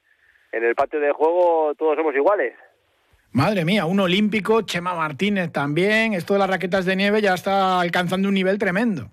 en 0.52 0.62
el 0.62 0.76
patio 0.76 1.00
de 1.00 1.10
juego 1.10 1.74
todos 1.74 1.96
somos 1.96 2.14
iguales. 2.14 2.54
Madre 3.36 3.66
mía, 3.66 3.84
un 3.84 4.00
olímpico, 4.00 4.62
Chema 4.62 4.94
Martínez 4.94 5.52
también. 5.52 6.14
Esto 6.14 6.32
de 6.32 6.38
las 6.38 6.48
raquetas 6.48 6.86
de 6.86 6.96
nieve 6.96 7.20
ya 7.20 7.34
está 7.34 7.78
alcanzando 7.82 8.28
un 8.28 8.34
nivel 8.34 8.58
tremendo. 8.58 9.10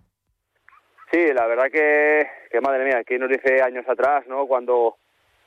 Sí, 1.11 1.19
la 1.35 1.45
verdad 1.45 1.65
que, 1.69 2.25
que 2.49 2.61
madre 2.61 2.85
mía, 2.85 2.99
aquí 2.99 3.17
nos 3.17 3.27
dice 3.27 3.61
años 3.61 3.83
atrás, 3.85 4.25
¿no? 4.29 4.47
Cuando 4.47 4.95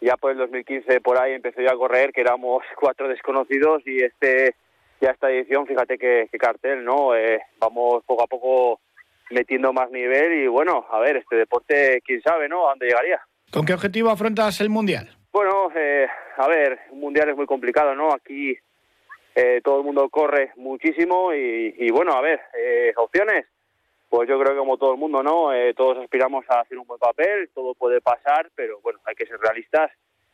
ya 0.03 0.19
por 0.19 0.33
el 0.33 0.37
2015 0.37 1.01
por 1.01 1.19
ahí 1.19 1.33
empezó 1.33 1.63
ya 1.63 1.73
a 1.73 1.77
correr, 1.77 2.13
que 2.13 2.21
éramos 2.21 2.65
cuatro 2.79 3.09
desconocidos 3.09 3.81
y 3.87 4.05
este 4.05 4.55
ya 5.01 5.13
esta 5.13 5.31
edición, 5.31 5.67
fíjate 5.67 5.97
qué, 5.97 6.29
cartel, 6.39 6.85
¿no? 6.85 7.17
Eh, 7.17 7.41
vamos 7.59 8.05
poco 8.05 8.25
a 8.25 8.27
poco 8.27 8.81
metiendo 9.31 9.73
más 9.73 9.91
nivel 9.91 10.35
y 10.35 10.49
bueno, 10.49 10.85
a 10.91 10.99
ver, 10.99 11.17
este 11.17 11.37
deporte, 11.37 12.03
quién 12.05 12.21
sabe, 12.21 12.47
¿no? 12.47 12.67
¿A 12.67 12.73
dónde 12.73 12.89
llegaría? 12.89 13.23
¿Con 13.51 13.65
qué 13.65 13.73
objetivo 13.73 14.11
afrontas 14.11 14.61
el 14.61 14.69
Mundial? 14.69 15.17
Bueno, 15.37 15.71
eh, 15.77 16.09
a 16.39 16.49
ver, 16.49 16.79
un 16.93 17.01
Mundial 17.01 17.29
es 17.29 17.37
muy 17.37 17.45
complicado, 17.45 17.95
¿no? 17.95 18.11
Aquí 18.11 18.57
eh, 19.35 19.61
todo 19.63 19.81
el 19.81 19.85
mundo 19.85 20.09
corre 20.09 20.53
muchísimo 20.57 21.35
y, 21.35 21.91
bueno, 21.91 22.13
a 22.15 22.23
ver, 22.23 22.41
eh, 22.59 22.95
opciones. 22.97 23.45
Pues 24.09 24.31
yo 24.31 24.41
creo 24.41 24.53
que 24.53 24.59
como 24.59 24.79
todo 24.79 24.93
el 24.93 24.99
mundo, 24.99 25.23
¿no? 25.23 25.53
Eh, 25.53 25.75
todos 25.75 25.99
aspiramos 25.99 26.47
a 26.49 26.61
hacer 26.61 26.79
un 26.79 26.87
buen 26.87 26.99
papel, 26.99 27.51
todo 27.53 27.75
puede 27.75 28.01
pasar, 28.01 28.49
pero 28.55 28.81
bueno, 28.81 28.99
hay 29.05 29.15
que 29.15 29.27
ser 29.27 29.39
realistas. 29.39 29.91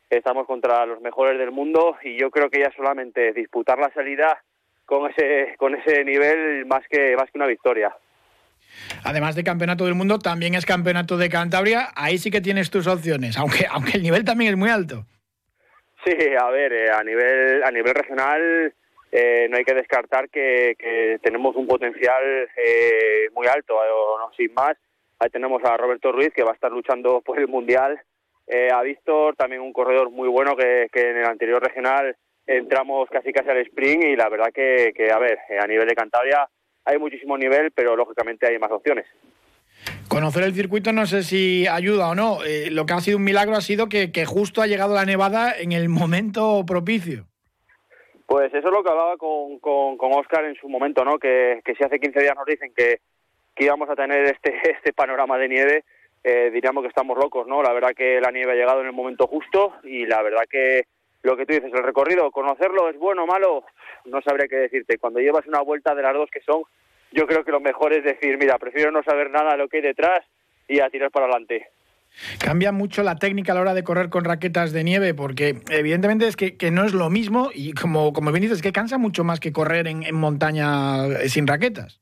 Estamos 0.08 0.46
contra 0.46 0.86
los 0.86 1.00
mejores 1.00 1.36
del 1.36 1.50
mundo 1.50 1.96
y 2.04 2.16
yo 2.16 2.30
creo 2.30 2.48
que 2.48 2.60
ya 2.60 2.70
solamente 2.70 3.32
disputar 3.32 3.80
la 3.80 3.92
salida 3.92 4.40
con 4.86 5.10
ese 5.10 5.56
con 5.56 5.74
ese 5.74 6.04
nivel 6.04 6.64
más 6.66 6.86
que 6.86 7.16
más 7.16 7.28
que 7.28 7.38
una 7.38 7.48
victoria. 7.48 7.92
Además 9.04 9.34
de 9.34 9.44
campeonato 9.44 9.84
del 9.84 9.94
mundo, 9.94 10.18
también 10.18 10.54
es 10.54 10.66
campeonato 10.66 11.16
de 11.16 11.28
Cantabria. 11.28 11.88
Ahí 11.94 12.18
sí 12.18 12.30
que 12.30 12.40
tienes 12.40 12.70
tus 12.70 12.86
opciones, 12.86 13.36
aunque 13.38 13.66
aunque 13.70 13.96
el 13.96 14.02
nivel 14.02 14.24
también 14.24 14.52
es 14.52 14.56
muy 14.56 14.70
alto. 14.70 15.04
Sí, 16.04 16.16
a 16.38 16.50
ver, 16.50 16.72
eh, 16.72 16.90
a 16.90 17.02
nivel 17.04 17.62
a 17.62 17.70
nivel 17.70 17.94
regional 17.94 18.74
eh, 19.12 19.46
no 19.48 19.56
hay 19.56 19.64
que 19.64 19.74
descartar 19.74 20.28
que, 20.30 20.74
que 20.76 21.18
tenemos 21.22 21.54
un 21.54 21.66
potencial 21.66 22.48
eh, 22.56 23.28
muy 23.34 23.46
alto, 23.46 23.74
no, 24.18 24.30
sin 24.36 24.52
más. 24.54 24.76
Ahí 25.20 25.30
tenemos 25.30 25.62
a 25.64 25.76
Roberto 25.76 26.10
Ruiz 26.10 26.32
que 26.34 26.42
va 26.42 26.50
a 26.50 26.54
estar 26.54 26.72
luchando 26.72 27.20
por 27.24 27.38
el 27.38 27.48
mundial. 27.48 28.00
a 28.72 28.82
Víctor, 28.82 29.36
también 29.36 29.62
un 29.62 29.72
corredor 29.72 30.10
muy 30.10 30.28
bueno 30.28 30.56
que, 30.56 30.88
que 30.92 31.10
en 31.10 31.18
el 31.18 31.26
anterior 31.26 31.62
regional 31.62 32.16
entramos 32.46 33.08
casi 33.08 33.32
casi 33.32 33.48
al 33.50 33.58
sprint 33.58 34.04
y 34.04 34.16
la 34.16 34.28
verdad 34.28 34.50
que, 34.52 34.92
que 34.96 35.12
a 35.12 35.18
ver, 35.18 35.38
a 35.60 35.66
nivel 35.68 35.86
de 35.86 35.94
Cantabria 35.94 36.48
hay 36.84 36.98
muchísimo 36.98 37.36
nivel, 37.36 37.70
pero 37.72 37.96
lógicamente 37.96 38.46
hay 38.46 38.58
más 38.58 38.70
opciones. 38.70 39.06
Conocer 40.08 40.44
el 40.44 40.54
circuito 40.54 40.92
no 40.92 41.06
sé 41.06 41.22
si 41.22 41.66
ayuda 41.66 42.10
o 42.10 42.14
no. 42.14 42.44
Eh, 42.44 42.70
lo 42.70 42.86
que 42.86 42.92
ha 42.92 43.00
sido 43.00 43.18
un 43.18 43.24
milagro 43.24 43.56
ha 43.56 43.60
sido 43.60 43.88
que, 43.88 44.24
justo 44.26 44.62
ha 44.62 44.66
llegado 44.66 44.94
la 44.94 45.04
nevada 45.04 45.54
en 45.58 45.72
el 45.72 45.88
momento 45.88 46.64
propicio. 46.66 47.26
Pues 48.26 48.52
eso 48.54 48.68
es 48.68 48.72
lo 48.72 48.82
que 48.82 48.90
hablaba 48.90 49.16
con, 49.16 49.58
con, 49.58 50.12
Oscar 50.12 50.44
en 50.44 50.54
su 50.56 50.68
momento, 50.68 51.04
¿no? 51.04 51.18
Que, 51.18 51.60
que, 51.64 51.74
si 51.74 51.84
hace 51.84 51.98
15 51.98 52.20
días 52.20 52.34
nos 52.36 52.46
dicen 52.46 52.72
que, 52.74 53.00
que 53.54 53.64
íbamos 53.64 53.88
a 53.90 53.96
tener 53.96 54.24
este, 54.24 54.54
este 54.70 54.92
panorama 54.92 55.38
de 55.38 55.48
nieve, 55.48 55.84
eh, 56.24 56.50
diríamos 56.52 56.82
que 56.82 56.88
estamos 56.88 57.18
locos, 57.18 57.46
¿no? 57.46 57.62
La 57.62 57.72
verdad 57.72 57.92
que 57.96 58.20
la 58.20 58.30
nieve 58.30 58.52
ha 58.52 58.56
llegado 58.56 58.80
en 58.80 58.86
el 58.86 58.92
momento 58.92 59.26
justo 59.26 59.74
y 59.82 60.06
la 60.06 60.22
verdad 60.22 60.44
que 60.48 60.82
lo 61.22 61.36
que 61.36 61.46
tú 61.46 61.54
dices, 61.54 61.72
el 61.72 61.84
recorrido, 61.84 62.30
conocerlo 62.30 62.88
es 62.88 62.98
bueno 62.98 63.24
o 63.24 63.26
malo, 63.26 63.64
no 64.04 64.20
sabría 64.22 64.48
qué 64.48 64.56
decirte. 64.56 64.98
Cuando 64.98 65.20
llevas 65.20 65.46
una 65.46 65.60
vuelta 65.60 65.94
de 65.94 66.02
las 66.02 66.14
dos 66.14 66.30
que 66.30 66.40
son, 66.40 66.62
yo 67.12 67.26
creo 67.26 67.44
que 67.44 67.52
lo 67.52 67.60
mejor 67.60 67.92
es 67.92 68.04
decir, 68.04 68.36
mira, 68.38 68.58
prefiero 68.58 68.90
no 68.90 69.02
saber 69.02 69.30
nada 69.30 69.52
de 69.52 69.58
lo 69.58 69.68
que 69.68 69.78
hay 69.78 69.82
detrás 69.82 70.20
y 70.68 70.80
a 70.80 70.90
tirar 70.90 71.10
para 71.10 71.26
adelante. 71.26 71.68
Cambia 72.44 72.72
mucho 72.72 73.02
la 73.02 73.16
técnica 73.16 73.52
a 73.52 73.54
la 73.54 73.60
hora 73.62 73.74
de 73.74 73.84
correr 73.84 74.10
con 74.10 74.24
raquetas 74.24 74.72
de 74.72 74.84
nieve, 74.84 75.14
porque 75.14 75.56
evidentemente 75.70 76.26
es 76.26 76.36
que, 76.36 76.70
no 76.70 76.84
es 76.84 76.92
lo 76.92 77.08
mismo 77.08 77.50
y 77.54 77.72
como, 77.72 78.12
como 78.12 78.32
bien 78.32 78.42
dices, 78.42 78.60
que 78.60 78.72
cansa 78.72 78.98
mucho 78.98 79.24
más 79.24 79.40
que 79.40 79.52
correr 79.52 79.86
en, 79.86 80.14
montaña 80.14 81.06
eh, 81.06 81.28
sin 81.28 81.46
raquetas. 81.46 82.00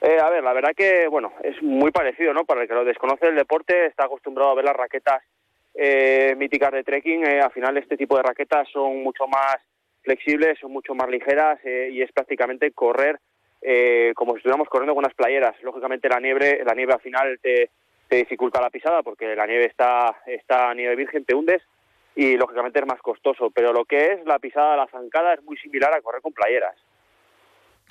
Eh, 0.00 0.18
a 0.20 0.30
ver, 0.30 0.42
la 0.42 0.52
verdad 0.52 0.72
que, 0.76 1.06
bueno, 1.08 1.32
es 1.42 1.62
muy 1.62 1.90
parecido, 1.90 2.32
¿no? 2.32 2.44
Para 2.44 2.62
el 2.62 2.68
que 2.68 2.74
lo 2.74 2.84
desconoce 2.84 3.26
el 3.26 3.36
deporte, 3.36 3.86
está 3.86 4.04
acostumbrado 4.04 4.50
a 4.50 4.54
ver 4.54 4.64
las 4.64 4.76
raquetas 4.76 5.22
eh, 5.74 6.34
míticas 6.36 6.72
de 6.72 6.84
trekking, 6.84 7.26
eh, 7.26 7.40
al 7.40 7.50
final 7.50 7.76
este 7.76 7.96
tipo 7.96 8.16
de 8.16 8.22
raquetas 8.22 8.68
son 8.72 9.02
mucho 9.02 9.26
más 9.26 9.56
flexibles, 10.02 10.58
son 10.60 10.72
mucho 10.72 10.94
más 10.94 11.08
ligeras 11.08 11.58
eh, 11.64 11.88
y 11.90 12.02
es 12.02 12.12
prácticamente 12.12 12.70
correr 12.72 13.18
eh, 13.60 14.12
como 14.14 14.32
si 14.32 14.38
estuviéramos 14.38 14.68
corriendo 14.68 14.94
con 14.94 15.04
unas 15.04 15.14
playeras. 15.14 15.60
Lógicamente 15.62 16.08
la 16.08 16.20
nieve, 16.20 16.62
la 16.64 16.74
nieve 16.74 16.92
al 16.92 17.00
final 17.00 17.38
te, 17.42 17.70
dificulta 18.10 18.60
la 18.60 18.70
pisada 18.70 19.02
porque 19.02 19.34
la 19.34 19.44
nieve 19.44 19.64
está, 19.64 20.20
está 20.26 20.72
nieve 20.72 20.94
virgen, 20.94 21.24
te 21.24 21.34
hundes 21.34 21.62
y 22.14 22.36
lógicamente 22.36 22.78
es 22.78 22.86
más 22.86 23.00
costoso, 23.00 23.50
pero 23.50 23.72
lo 23.72 23.84
que 23.84 24.12
es 24.12 24.24
la 24.24 24.38
pisada, 24.38 24.76
la 24.76 24.86
zancada 24.86 25.34
es 25.34 25.42
muy 25.42 25.56
similar 25.56 25.92
a 25.92 26.00
correr 26.00 26.22
con 26.22 26.32
playeras. 26.32 26.76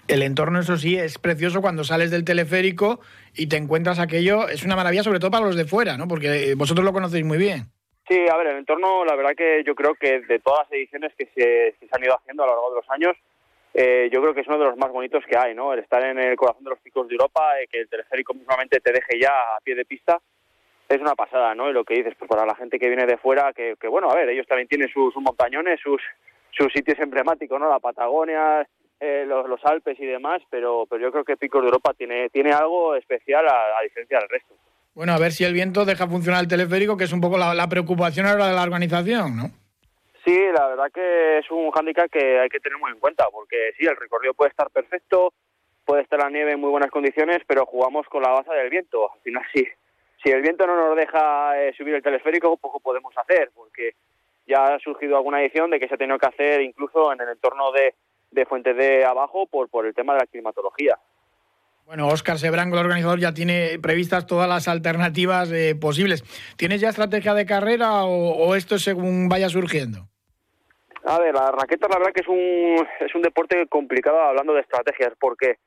El 0.07 0.21
entorno, 0.21 0.59
eso 0.59 0.77
sí, 0.77 0.97
es 0.97 1.17
precioso 1.17 1.61
cuando 1.61 1.83
sales 1.83 2.11
del 2.11 2.25
teleférico 2.25 2.99
y 3.33 3.47
te 3.47 3.57
encuentras 3.57 3.99
aquello. 3.99 4.49
Es 4.49 4.63
una 4.63 4.75
maravilla, 4.75 5.03
sobre 5.03 5.19
todo 5.19 5.31
para 5.31 5.45
los 5.45 5.55
de 5.55 5.65
fuera, 5.65 5.97
¿no? 5.97 6.07
Porque 6.07 6.53
vosotros 6.57 6.83
lo 6.83 6.91
conocéis 6.91 7.25
muy 7.25 7.37
bien. 7.37 7.71
Sí, 8.07 8.19
a 8.29 8.35
ver, 8.35 8.47
el 8.47 8.57
entorno, 8.57 9.05
la 9.05 9.15
verdad 9.15 9.31
que 9.35 9.63
yo 9.65 9.75
creo 9.75 9.95
que 9.95 10.19
de 10.19 10.39
todas 10.39 10.67
las 10.67 10.73
ediciones 10.73 11.13
que 11.17 11.25
se, 11.27 11.75
se 11.79 11.87
han 11.89 12.03
ido 12.03 12.15
haciendo 12.15 12.43
a 12.43 12.47
lo 12.47 12.51
largo 12.53 12.69
de 12.71 12.75
los 12.75 12.89
años, 12.89 13.15
eh, 13.73 14.09
yo 14.11 14.21
creo 14.21 14.33
que 14.33 14.41
es 14.41 14.47
uno 14.47 14.59
de 14.59 14.65
los 14.65 14.77
más 14.77 14.91
bonitos 14.91 15.23
que 15.25 15.37
hay, 15.37 15.55
¿no? 15.55 15.73
El 15.73 15.79
estar 15.79 16.03
en 16.03 16.19
el 16.19 16.35
corazón 16.35 16.63
de 16.63 16.69
los 16.69 16.79
picos 16.79 17.07
de 17.07 17.15
Europa, 17.15 17.59
eh, 17.59 17.67
que 17.71 17.79
el 17.79 17.89
teleférico 17.89 18.33
mismamente 18.33 18.79
te 18.79 18.91
deje 18.91 19.19
ya 19.19 19.31
a 19.31 19.59
pie 19.63 19.73
de 19.73 19.85
pista, 19.85 20.19
es 20.89 21.01
una 21.01 21.15
pasada, 21.15 21.55
¿no? 21.55 21.69
Y 21.69 21.73
lo 21.73 21.83
que 21.83 21.95
dices, 21.95 22.13
pues 22.19 22.29
para 22.29 22.45
la 22.45 22.55
gente 22.55 22.77
que 22.77 22.87
viene 22.87 23.07
de 23.07 23.17
fuera, 23.17 23.51
que, 23.53 23.75
que 23.79 23.87
bueno, 23.87 24.11
a 24.11 24.15
ver, 24.15 24.29
ellos 24.29 24.45
también 24.47 24.67
tienen 24.67 24.89
sus, 24.89 25.15
montañones, 25.15 25.79
sus, 25.79 26.01
sus 26.51 26.71
sitios 26.71 26.99
emblemáticos, 26.99 27.59
¿no? 27.59 27.67
La 27.67 27.79
Patagonia, 27.79 28.67
eh, 29.03 29.25
los, 29.27 29.49
los, 29.49 29.59
Alpes 29.65 29.99
y 29.99 30.05
demás, 30.05 30.41
pero, 30.49 30.85
pero 30.89 31.01
yo 31.01 31.11
creo 31.11 31.25
que 31.25 31.35
Picos 31.35 31.61
de 31.61 31.67
Europa 31.67 31.93
tiene, 31.93 32.29
tiene 32.29 32.53
algo 32.53 32.95
especial 32.95 33.45
a, 33.47 33.77
a 33.77 33.83
diferencia 33.83 34.19
del 34.19 34.29
resto. 34.29 34.55
Bueno, 34.95 35.13
a 35.13 35.19
ver 35.19 35.31
si 35.31 35.43
el 35.43 35.53
viento 35.53 35.85
deja 35.85 36.07
funcionar 36.07 36.41
el 36.41 36.47
teleférico, 36.47 36.95
que 36.95 37.05
es 37.05 37.13
un 37.13 37.19
poco 37.19 37.37
la, 37.37 37.67
preocupación 37.67 38.27
ahora 38.27 38.47
de 38.47 38.53
la 38.53 38.61
organización, 38.61 39.35
¿no? 39.35 39.49
Sí, 40.23 40.39
la 40.55 40.67
verdad 40.67 40.91
que 40.93 41.39
es 41.39 41.51
un 41.51 41.71
hándicap 41.71 42.09
que 42.09 42.39
hay 42.39 42.47
que 42.47 42.59
tener 42.59 42.77
muy 42.77 42.91
en 42.91 42.99
cuenta, 42.99 43.25
porque 43.31 43.73
sí, 43.77 43.85
el 43.85 43.97
recorrido 43.97 44.33
puede 44.35 44.51
estar 44.51 44.69
perfecto, 44.69 45.33
puede 45.83 46.03
estar 46.03 46.19
la 46.19 46.29
nieve 46.29 46.53
en 46.53 46.61
muy 46.61 46.69
buenas 46.69 46.91
condiciones, 46.91 47.39
pero 47.45 47.65
jugamos 47.65 48.07
con 48.07 48.21
la 48.21 48.29
base 48.29 48.53
del 48.53 48.69
viento. 48.69 49.11
Al 49.11 49.19
final, 49.21 49.43
sí, 49.53 49.67
si 50.23 50.29
el 50.29 50.41
viento 50.41 50.65
no 50.67 50.75
nos 50.75 50.95
deja 50.95 51.59
eh, 51.59 51.73
subir 51.75 51.95
el 51.95 52.03
teleférico, 52.03 52.55
poco 52.57 52.79
podemos 52.79 53.13
hacer, 53.17 53.49
porque 53.53 53.95
ya 54.45 54.75
ha 54.75 54.79
surgido 54.79 55.17
alguna 55.17 55.41
edición 55.41 55.71
de 55.71 55.79
que 55.79 55.87
se 55.87 55.95
ha 55.95 55.97
tenido 55.97 56.19
que 56.19 56.27
hacer 56.27 56.61
incluso 56.61 57.11
en 57.11 57.19
el 57.19 57.29
entorno 57.29 57.71
de, 57.71 57.95
de 58.33 58.45
Fuente 58.45 58.73
de 58.73 59.05
Abajo 59.05 59.47
por, 59.47 59.69
por 59.69 59.85
el 59.85 59.93
tema 59.93 60.13
de 60.13 60.19
la 60.19 60.25
climatología. 60.27 60.97
Bueno, 61.85 62.07
Óscar 62.07 62.37
Sebrango, 62.37 62.77
el 62.77 62.85
organizador, 62.85 63.19
ya 63.19 63.33
tiene 63.33 63.77
previstas 63.81 64.25
todas 64.25 64.47
las 64.47 64.67
alternativas 64.67 65.51
eh, 65.51 65.75
posibles. 65.75 66.23
¿Tienes 66.55 66.79
ya 66.79 66.89
estrategia 66.89 67.33
de 67.33 67.45
carrera 67.45 68.05
o, 68.05 68.55
esto 68.55 68.75
es 68.75 68.83
según 68.83 69.27
vaya 69.27 69.49
surgiendo? 69.49 70.07
A 71.03 71.19
ver, 71.19 71.35
la 71.35 71.51
raqueta 71.51 71.89
la 71.89 71.97
verdad 71.97 72.13
que 72.13 72.21
es 72.21 72.27
un, 72.27 72.87
es 73.01 73.13
un 73.13 73.21
deporte 73.21 73.67
complicado 73.67 74.17
hablando 74.21 74.53
de 74.53 74.61
estrategias, 74.61 75.13
porque 75.19 75.57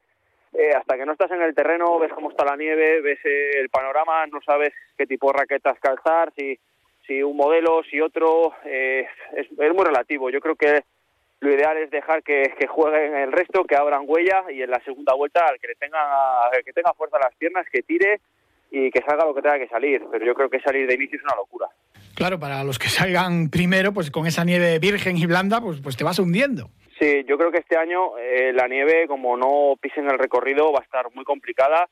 eh, 0.55 0.71
hasta 0.75 0.97
que 0.97 1.05
no 1.05 1.13
estás 1.13 1.31
en 1.33 1.43
el 1.43 1.55
terreno, 1.55 1.99
ves 1.99 2.13
cómo 2.15 2.31
está 2.31 2.47
la 2.47 2.57
nieve, 2.57 3.03
ves 3.03 3.19
eh, 3.25 3.51
el 3.61 3.69
panorama, 3.69 4.27
no 4.29 4.41
sabes 4.41 4.73
qué 4.97 5.07
tipo 5.07 5.31
de 5.31 5.39
raquetas 5.39 5.79
calzar, 5.81 6.33
si, 6.35 6.59
si 7.07 7.23
un 7.23 7.37
modelo, 7.37 7.83
si 7.91 8.01
otro, 8.01 8.55
es, 8.65 9.07
es 9.37 9.75
muy 9.75 9.85
relativo. 9.85 10.31
Yo 10.31 10.41
creo 10.41 10.57
que 10.57 10.83
lo 11.47 11.55
ideal 11.55 11.77
es 11.79 11.91
dejar 11.91 12.23
que, 12.23 12.55
que, 12.59 12.67
jueguen 12.67 13.15
el 13.15 13.33
resto, 13.33 13.65
que 13.65 13.77
abran 13.77 14.03
huella 14.05 14.45
y 14.51 14.63
en 14.63 14.71
la 14.71 14.81
segunda 14.81 15.15
vuelta 15.15 15.47
al 15.47 15.59
que 15.61 15.69
le 15.69 15.75
tenga, 15.77 15.99
que 16.65 16.73
tenga 16.73 16.93
fuerza 16.95 17.19
las 17.19 17.35
piernas, 17.37 17.67
que 17.71 17.83
tire 17.83 18.21
y 18.71 18.91
que 18.91 19.01
salga 19.03 19.25
lo 19.25 19.35
que 19.35 19.43
tenga 19.43 19.59
que 19.59 19.69
salir. 19.69 20.03
Pero 20.11 20.27
yo 20.27 20.35
creo 20.35 20.51
que 20.51 20.61
salir 20.61 20.89
de 20.89 20.95
inicio 20.95 21.19
es 21.19 21.25
una 21.25 21.37
locura. 21.37 21.69
Claro, 22.17 22.41
para 22.41 22.65
los 22.65 22.79
que 22.79 22.89
salgan 22.89 23.49
primero, 23.49 23.93
pues 23.93 24.11
con 24.11 24.27
esa 24.27 24.45
nieve 24.45 24.79
virgen 24.79 25.17
y 25.17 25.27
blanda, 25.27 25.61
pues, 25.61 25.81
pues 25.81 25.97
te 25.97 26.03
vas 26.03 26.19
hundiendo. 26.19 26.71
Sí, 26.99 27.25
yo 27.29 27.37
creo 27.39 27.53
que 27.53 27.59
este 27.59 27.77
año 27.77 28.19
eh, 28.19 28.53
la 28.53 28.67
nieve, 28.67 29.07
como 29.07 29.37
no 29.37 29.75
pisen 29.81 30.09
el 30.11 30.19
recorrido, 30.19 30.73
va 30.73 30.81
a 30.81 30.85
estar 30.85 31.15
muy 31.15 31.25
complicada 31.25 31.89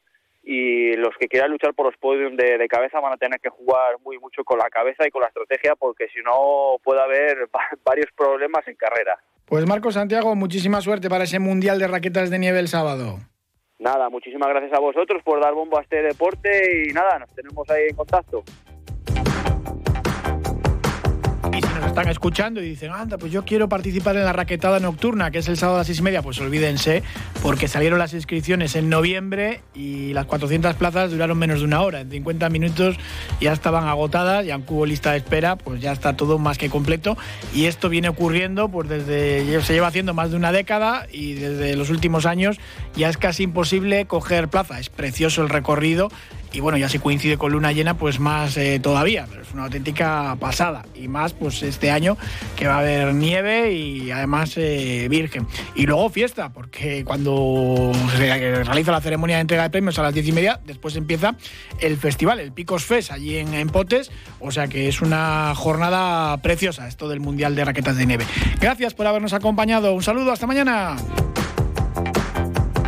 y 0.46 0.92
los 0.96 1.16
que 1.18 1.26
quieran 1.26 1.50
luchar 1.50 1.72
por 1.72 1.86
los 1.86 1.96
podios 1.96 2.36
de, 2.36 2.58
de, 2.58 2.68
cabeza 2.68 3.00
van 3.00 3.14
a 3.14 3.16
tener 3.16 3.40
que 3.40 3.48
jugar 3.48 3.96
muy 4.04 4.18
mucho 4.18 4.44
con 4.44 4.58
la 4.58 4.68
cabeza 4.68 5.06
y 5.06 5.10
con 5.10 5.22
la 5.22 5.28
estrategia 5.28 5.74
porque 5.74 6.08
si 6.08 6.20
no 6.20 6.76
puede 6.82 7.00
haber 7.00 7.48
varios 7.84 8.10
problemas 8.14 8.66
en 8.68 8.76
carrera. 8.76 9.18
Pues 9.46 9.66
Marco 9.66 9.90
Santiago, 9.90 10.34
muchísima 10.34 10.80
suerte 10.80 11.08
para 11.08 11.24
ese 11.24 11.38
Mundial 11.38 11.78
de 11.78 11.88
Raquetas 11.88 12.30
de 12.30 12.38
Nieve 12.38 12.58
el 12.58 12.68
sábado. 12.68 13.18
Nada, 13.78 14.08
muchísimas 14.08 14.48
gracias 14.48 14.72
a 14.72 14.80
vosotros 14.80 15.22
por 15.22 15.40
dar 15.40 15.54
bombo 15.54 15.78
a 15.78 15.82
este 15.82 16.02
deporte 16.02 16.86
y 16.88 16.92
nada, 16.92 17.18
nos 17.18 17.34
tenemos 17.34 17.68
ahí 17.70 17.88
en 17.88 17.96
contacto. 17.96 18.44
Y 21.84 21.86
están 21.86 22.08
escuchando 22.08 22.62
y 22.62 22.68
dicen, 22.68 22.92
anda, 22.92 23.18
pues 23.18 23.30
yo 23.30 23.44
quiero 23.44 23.68
participar 23.68 24.16
en 24.16 24.24
la 24.24 24.32
raquetada 24.32 24.80
nocturna, 24.80 25.30
que 25.30 25.38
es 25.38 25.48
el 25.48 25.58
sábado 25.58 25.76
a 25.76 25.80
las 25.80 25.86
seis 25.86 25.98
y 25.98 26.02
media, 26.02 26.22
pues 26.22 26.40
olvídense, 26.40 27.02
porque 27.42 27.68
salieron 27.68 27.98
las 27.98 28.14
inscripciones 28.14 28.74
en 28.74 28.88
noviembre 28.88 29.60
y 29.74 30.12
las 30.14 30.24
400 30.26 30.74
plazas 30.76 31.10
duraron 31.10 31.38
menos 31.38 31.60
de 31.60 31.66
una 31.66 31.82
hora. 31.82 32.00
En 32.00 32.10
50 32.10 32.48
minutos 32.48 32.96
ya 33.40 33.52
estaban 33.52 33.86
agotadas, 33.86 34.46
ya 34.46 34.56
hubo 34.56 34.86
lista 34.86 35.12
de 35.12 35.18
espera, 35.18 35.56
pues 35.56 35.80
ya 35.80 35.92
está 35.92 36.16
todo 36.16 36.38
más 36.38 36.58
que 36.58 36.70
completo. 36.70 37.16
Y 37.54 37.66
esto 37.66 37.88
viene 37.88 38.08
ocurriendo, 38.08 38.68
pues 38.68 38.88
desde, 38.88 39.62
se 39.62 39.74
lleva 39.74 39.88
haciendo 39.88 40.14
más 40.14 40.30
de 40.30 40.36
una 40.36 40.52
década 40.52 41.06
y 41.12 41.34
desde 41.34 41.76
los 41.76 41.90
últimos 41.90 42.24
años 42.24 42.58
ya 42.96 43.08
es 43.08 43.18
casi 43.18 43.42
imposible 43.42 44.06
coger 44.06 44.48
plaza. 44.48 44.80
Es 44.80 44.88
precioso 44.88 45.42
el 45.42 45.48
recorrido 45.50 46.08
y 46.54 46.60
bueno, 46.60 46.78
ya 46.78 46.88
si 46.88 47.00
coincide 47.00 47.36
con 47.36 47.50
luna 47.50 47.72
llena, 47.72 47.98
pues 47.98 48.20
más 48.20 48.56
eh, 48.56 48.78
todavía, 48.78 49.26
es 49.42 49.52
una 49.52 49.64
auténtica 49.64 50.36
pasada. 50.38 50.86
Y 50.94 51.08
más, 51.08 51.32
pues 51.32 51.64
este 51.74 51.90
año 51.90 52.16
que 52.56 52.66
va 52.66 52.76
a 52.76 52.78
haber 52.78 53.14
nieve 53.14 53.72
y 53.72 54.10
además 54.10 54.54
eh, 54.56 55.06
virgen. 55.10 55.46
Y 55.74 55.86
luego 55.86 56.08
fiesta, 56.08 56.50
porque 56.50 57.04
cuando 57.04 57.92
se 58.16 58.62
realiza 58.64 58.92
la 58.92 59.00
ceremonia 59.00 59.36
de 59.36 59.42
entrega 59.42 59.64
de 59.64 59.70
premios 59.70 59.98
a 59.98 60.02
las 60.02 60.14
diez 60.14 60.26
y 60.26 60.32
media, 60.32 60.60
después 60.64 60.96
empieza 60.96 61.36
el 61.80 61.96
festival, 61.96 62.40
el 62.40 62.52
Picos 62.52 62.84
Fest, 62.84 63.10
allí 63.10 63.36
en, 63.36 63.54
en 63.54 63.68
Potes. 63.68 64.10
O 64.40 64.50
sea 64.50 64.68
que 64.68 64.88
es 64.88 65.02
una 65.02 65.52
jornada 65.54 66.36
preciosa 66.38 66.88
esto 66.88 67.08
del 67.08 67.20
Mundial 67.20 67.54
de 67.54 67.64
Raquetas 67.64 67.96
de 67.96 68.06
Nieve. 68.06 68.24
Gracias 68.60 68.94
por 68.94 69.06
habernos 69.06 69.32
acompañado. 69.32 69.92
Un 69.94 70.02
saludo, 70.02 70.32
hasta 70.32 70.46
mañana. 70.46 70.96